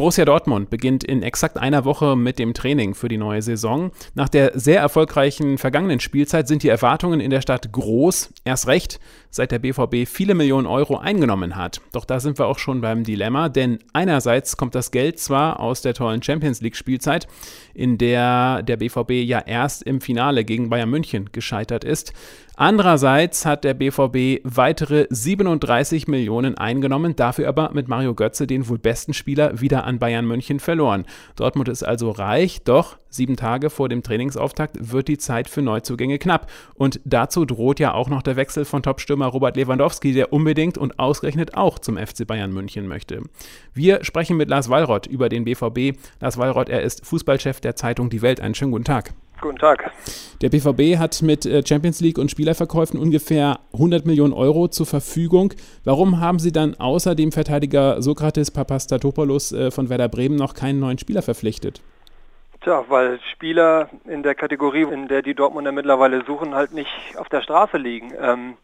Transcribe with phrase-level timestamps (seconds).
[0.00, 3.90] Borussia Dortmund beginnt in exakt einer Woche mit dem Training für die neue Saison.
[4.14, 8.32] Nach der sehr erfolgreichen vergangenen Spielzeit sind die Erwartungen in der Stadt groß.
[8.46, 8.98] Erst recht,
[9.28, 11.82] seit der BVB viele Millionen Euro eingenommen hat.
[11.92, 15.82] Doch da sind wir auch schon beim Dilemma, denn einerseits kommt das Geld zwar aus
[15.82, 17.28] der tollen Champions League Spielzeit,
[17.74, 22.14] in der der BVB ja erst im Finale gegen Bayern München gescheitert ist.
[22.56, 28.78] Andererseits hat der BVB weitere 37 Millionen eingenommen, dafür aber mit Mario Götze den wohl
[28.78, 31.04] besten Spieler wieder an Bayern München verloren.
[31.36, 36.18] Dortmund ist also reich, doch sieben Tage vor dem Trainingsauftakt wird die Zeit für Neuzugänge
[36.18, 36.50] knapp.
[36.74, 40.98] Und dazu droht ja auch noch der Wechsel von Topstürmer Robert Lewandowski, der unbedingt und
[40.98, 43.22] ausgerechnet auch zum FC Bayern München möchte.
[43.74, 45.98] Wir sprechen mit Lars Wallrott über den BVB.
[46.20, 48.40] Lars Wallrott, er ist Fußballchef der Zeitung Die Welt.
[48.40, 49.12] Einen schönen guten Tag.
[49.40, 49.90] Guten Tag.
[50.42, 55.54] Der BVB hat mit äh, Champions League und Spielerverkäufen ungefähr 100 Millionen Euro zur Verfügung.
[55.84, 60.80] Warum haben Sie dann außer dem Verteidiger Sokrates Papastatopoulos äh, von Werder Bremen noch keinen
[60.80, 61.80] neuen Spieler verpflichtet?
[62.62, 67.28] Tja, weil Spieler in der Kategorie, in der die Dortmunder mittlerweile suchen, halt nicht auf
[67.30, 68.12] der Straße liegen.
[68.20, 68.56] Ähm,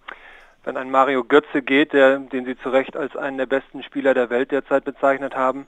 [0.64, 4.14] wenn ein Mario Götze geht, der, den Sie zu Recht als einen der besten Spieler
[4.14, 5.66] der Welt derzeit bezeichnet haben,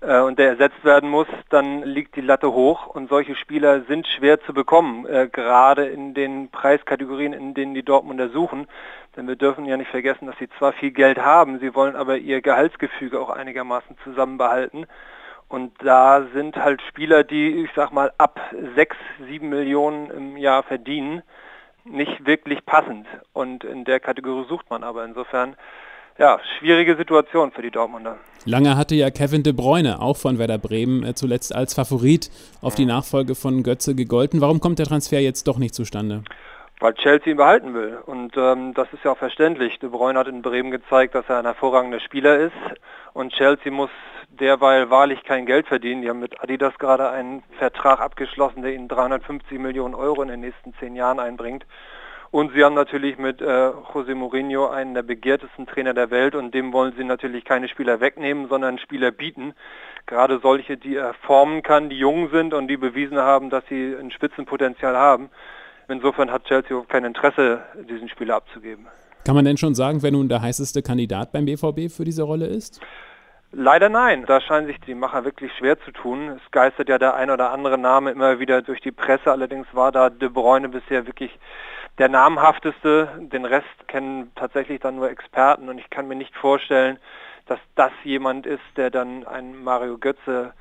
[0.00, 4.06] äh, und der ersetzt werden muss, dann liegt die Latte hoch und solche Spieler sind
[4.06, 8.66] schwer zu bekommen, äh, gerade in den Preiskategorien, in denen die Dortmunder suchen.
[9.16, 12.16] Denn wir dürfen ja nicht vergessen, dass sie zwar viel Geld haben, sie wollen aber
[12.18, 14.86] ihr Gehaltsgefüge auch einigermaßen zusammenbehalten.
[15.48, 18.40] Und da sind halt Spieler, die, ich sag mal, ab
[18.76, 21.22] 6, 7 Millionen im Jahr verdienen,
[21.84, 23.08] nicht wirklich passend.
[23.32, 25.04] Und in der Kategorie sucht man aber.
[25.04, 25.56] Insofern
[26.18, 28.18] ja, schwierige Situation für die Dortmunder.
[28.44, 32.30] Lange hatte ja Kevin de Bruyne, auch von Werder Bremen, äh, zuletzt als Favorit
[32.62, 34.40] auf die Nachfolge von Götze gegolten.
[34.40, 36.22] Warum kommt der Transfer jetzt doch nicht zustande?
[36.80, 37.98] Weil Chelsea ihn behalten will.
[38.06, 39.78] Und ähm, das ist ja auch verständlich.
[39.80, 42.52] De Bruyne hat in Bremen gezeigt, dass er ein hervorragender Spieler ist.
[43.12, 43.90] Und Chelsea muss
[44.30, 46.00] derweil wahrlich kein Geld verdienen.
[46.00, 50.40] Die haben mit Adidas gerade einen Vertrag abgeschlossen, der ihnen 350 Millionen Euro in den
[50.40, 51.66] nächsten zehn Jahren einbringt.
[52.30, 56.54] Und sie haben natürlich mit äh, José Mourinho einen der begehrtesten Trainer der Welt und
[56.54, 59.52] dem wollen sie natürlich keine Spieler wegnehmen, sondern Spieler bieten.
[60.06, 63.96] Gerade solche, die er formen kann, die jung sind und die bewiesen haben, dass sie
[63.98, 65.28] ein Spitzenpotenzial haben.
[65.88, 68.86] Insofern hat Chelsea kein Interesse, diesen Spieler abzugeben.
[69.24, 72.46] Kann man denn schon sagen, wer nun der heißeste Kandidat beim BVB für diese Rolle
[72.46, 72.80] ist?
[73.52, 74.26] Leider nein.
[74.26, 76.28] Da scheinen sich die Macher wirklich schwer zu tun.
[76.28, 79.30] Es geistert ja der ein oder andere Name immer wieder durch die Presse.
[79.32, 81.36] Allerdings war da De Bruyne bisher wirklich
[81.98, 83.08] der namhafteste.
[83.18, 86.98] Den Rest kennen tatsächlich dann nur Experten und ich kann mir nicht vorstellen,
[87.46, 90.52] dass das jemand ist, der dann einen Mario Götze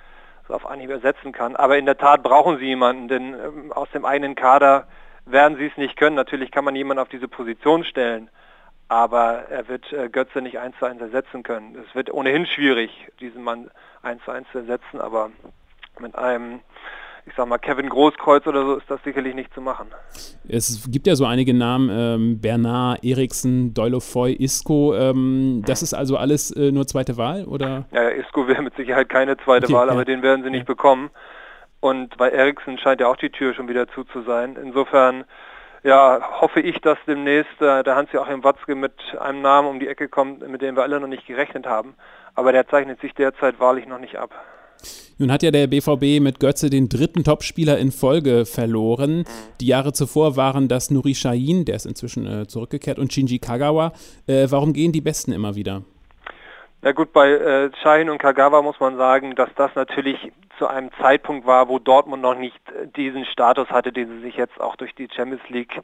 [0.48, 1.56] auf Anhieb ersetzen kann.
[1.56, 4.88] Aber in der Tat brauchen sie jemanden, denn ähm, aus dem einen Kader
[5.26, 6.16] werden sie es nicht können.
[6.16, 8.32] Natürlich kann man jemanden auf diese Position stellen,
[8.90, 11.78] aber er wird äh, Götze nicht eins zu eins ersetzen können.
[11.88, 12.92] Es wird ohnehin schwierig,
[13.22, 15.32] diesen Mann eins zu eins zu ersetzen, aber
[16.00, 16.60] mit einem
[17.26, 19.88] ich sag mal, Kevin Großkreuz oder so ist das sicherlich nicht zu machen.
[20.48, 24.96] Es gibt ja so einige Namen, ähm, Bernard, Eriksen, Deulofoy, Isco.
[24.96, 27.86] Ähm, das ist also alles äh, nur zweite Wahl, oder?
[27.92, 29.94] Ja, Isco wäre mit Sicherheit keine zweite okay, Wahl, ja.
[29.94, 30.74] aber den werden sie nicht ja.
[30.74, 31.12] bekommen.
[31.82, 34.58] Und bei Eriksen scheint ja auch die Tür schon wieder zu zu sein.
[34.62, 35.26] Insofern
[35.84, 40.10] ja, hoffe ich, dass demnächst äh, der Hans-Joachim Watzke mit einem Namen um die Ecke
[40.10, 41.96] kommt, mit dem wir alle noch nicht gerechnet haben.
[42.36, 44.32] Aber der zeichnet sich derzeit wahrlich noch nicht ab.
[45.18, 49.26] Nun hat ja der BVB mit Götze den dritten Topspieler in Folge verloren.
[49.60, 53.92] Die Jahre zuvor waren das Nuri Sahin, der ist inzwischen äh, zurückgekehrt, und Shinji Kagawa.
[54.28, 55.84] Äh, warum gehen die Besten immer wieder?
[56.82, 60.92] Na gut, bei äh, Shahin und Kagawa muss man sagen, dass das natürlich zu einem
[61.02, 62.62] Zeitpunkt war, wo Dortmund noch nicht
[62.96, 65.82] diesen Status hatte, den sie sich jetzt auch durch die Champions League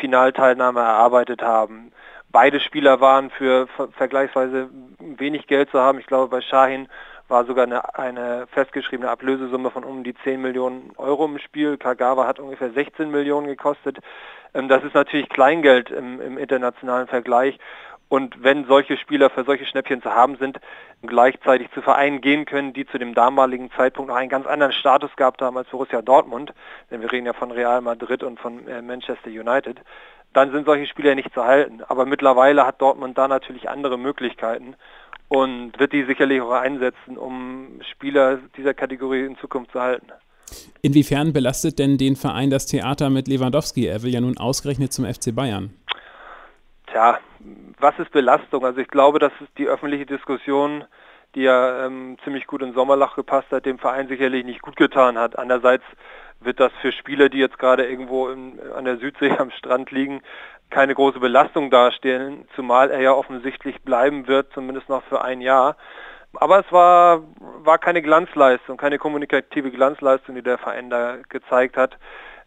[0.00, 1.92] Finalteilnahme erarbeitet haben.
[2.32, 6.00] Beide Spieler waren für vergleichsweise wenig Geld zu haben.
[6.00, 6.88] Ich glaube, bei Shahin
[7.28, 11.76] war sogar eine, eine festgeschriebene Ablösesumme von um die 10 Millionen Euro im Spiel.
[11.76, 13.98] Kagawa hat ungefähr 16 Millionen gekostet.
[14.52, 17.58] Ähm, das ist natürlich Kleingeld im, im internationalen Vergleich.
[18.08, 20.60] Und wenn solche Spieler für solche Schnäppchen zu haben sind,
[21.02, 25.14] gleichzeitig zu Vereinen gehen können, die zu dem damaligen Zeitpunkt noch einen ganz anderen Status
[25.16, 26.52] gehabt haben als Borussia Dortmund,
[26.90, 29.80] denn wir reden ja von Real Madrid und von äh, Manchester United,
[30.32, 31.82] dann sind solche Spieler nicht zu halten.
[31.88, 34.74] Aber mittlerweile hat Dortmund da natürlich andere Möglichkeiten
[35.28, 40.08] und wird die sicherlich auch einsetzen, um Spieler dieser Kategorie in Zukunft zu halten.
[40.82, 43.86] Inwiefern belastet denn den Verein das Theater mit Lewandowski?
[43.86, 45.74] Er will ja nun ausgerechnet zum FC Bayern.
[46.86, 47.18] Tja,
[47.78, 48.64] was ist Belastung?
[48.64, 50.84] Also ich glaube, dass die öffentliche Diskussion,
[51.34, 55.18] die ja ähm, ziemlich gut in Sommerlach gepasst hat, dem Verein sicherlich nicht gut getan
[55.18, 55.38] hat.
[55.38, 55.84] Andererseits
[56.40, 60.22] wird das für Spieler, die jetzt gerade irgendwo in, an der Südsee am Strand liegen,
[60.70, 65.76] keine große Belastung darstellen, zumal er ja offensichtlich bleiben wird, zumindest noch für ein Jahr.
[66.34, 67.22] Aber es war,
[67.62, 71.96] war keine Glanzleistung, keine kommunikative Glanzleistung, die der Verein da gezeigt hat.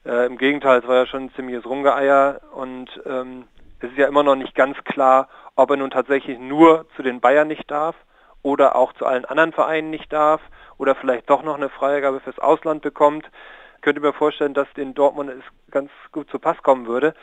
[0.06, 3.46] Äh, Im Gegenteil, es war ja schon ein ziemliches Rumgeeier und ähm,
[3.80, 7.20] es ist ja immer noch nicht ganz klar, ob er nun tatsächlich nur zu den
[7.20, 7.96] Bayern nicht darf
[8.42, 10.42] oder auch zu allen anderen Vereinen nicht darf
[10.78, 13.30] oder vielleicht doch noch eine Freigabe fürs Ausland bekommt.
[13.76, 17.14] Ich könnte mir vorstellen, dass den Dortmund es ganz gut zu Pass kommen würde.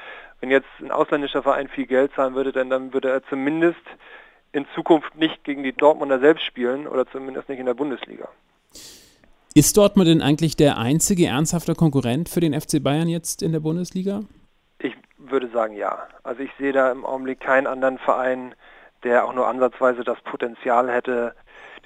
[0.40, 3.82] Wenn jetzt ein ausländischer Verein viel Geld zahlen würde, denn dann würde er zumindest
[4.52, 8.28] in Zukunft nicht gegen die Dortmunder selbst spielen oder zumindest nicht in der Bundesliga.
[9.54, 13.60] Ist Dortmund denn eigentlich der einzige ernsthafte Konkurrent für den FC Bayern jetzt in der
[13.60, 14.22] Bundesliga?
[15.26, 16.06] Würde sagen ja.
[16.22, 18.54] Also ich sehe da im Augenblick keinen anderen Verein,
[19.04, 21.34] der auch nur ansatzweise das Potenzial hätte,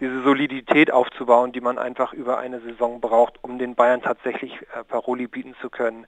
[0.01, 4.83] diese Solidität aufzubauen, die man einfach über eine Saison braucht, um den Bayern tatsächlich äh,
[4.85, 6.07] Paroli bieten zu können.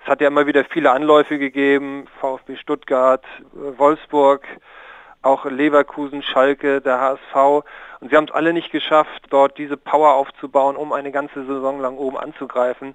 [0.00, 3.24] Es hat ja immer wieder viele Anläufe gegeben, VfB Stuttgart,
[3.54, 4.46] äh, Wolfsburg,
[5.20, 7.64] auch Leverkusen, Schalke, der HSV.
[8.00, 11.80] Und sie haben es alle nicht geschafft, dort diese Power aufzubauen, um eine ganze Saison
[11.80, 12.94] lang oben anzugreifen.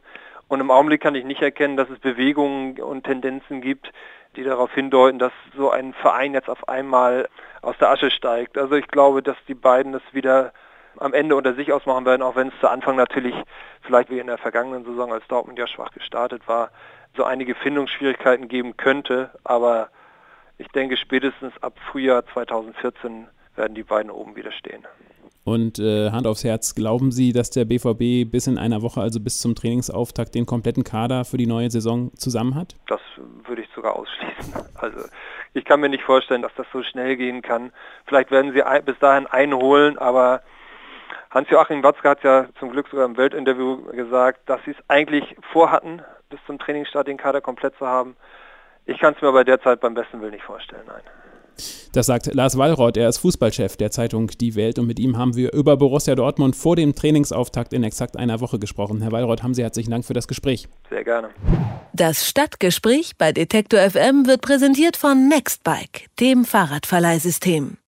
[0.49, 3.91] Und im Augenblick kann ich nicht erkennen, dass es Bewegungen und Tendenzen gibt,
[4.35, 7.29] die darauf hindeuten, dass so ein Verein jetzt auf einmal
[7.61, 8.57] aus der Asche steigt.
[8.57, 10.51] Also ich glaube, dass die beiden das wieder
[10.97, 13.35] am Ende unter sich ausmachen werden, auch wenn es zu Anfang natürlich,
[13.83, 16.71] vielleicht wie in der vergangenen Saison, als Dortmund ja schwach gestartet war,
[17.15, 19.29] so einige Findungsschwierigkeiten geben könnte.
[19.43, 19.89] Aber
[20.57, 24.85] ich denke, spätestens ab Frühjahr 2014 werden die beiden oben wieder stehen.
[25.49, 29.19] Und äh, Hand aufs Herz, glauben Sie, dass der BVB bis in einer Woche, also
[29.19, 32.75] bis zum Trainingsauftakt, den kompletten Kader für die neue Saison zusammen hat?
[32.85, 33.01] Das
[33.47, 34.53] würde ich sogar ausschließen.
[34.79, 34.99] Also
[35.53, 37.73] ich kann mir nicht vorstellen, dass das so schnell gehen kann.
[38.05, 40.41] Vielleicht werden sie bis dahin einholen, aber
[41.31, 46.01] Hans-Joachim Watzke hat ja zum Glück sogar im Weltinterview gesagt, dass sie es eigentlich vorhatten,
[46.29, 48.15] bis zum Trainingsstart den Kader komplett zu haben.
[48.85, 51.01] Ich kann es mir aber derzeit beim besten Willen nicht vorstellen, nein.
[51.93, 55.35] Das sagt Lars Wallroth, er ist Fußballchef der Zeitung Die Welt und mit ihm haben
[55.35, 59.01] wir über Borussia Dortmund vor dem Trainingsauftakt in exakt einer Woche gesprochen.
[59.01, 60.67] Herr Wallroth, haben Sie herzlichen Dank für das Gespräch.
[60.89, 61.29] Sehr gerne.
[61.93, 67.79] Das Stadtgespräch bei Detektor FM wird präsentiert von Nextbike, dem Fahrradverleihsystem.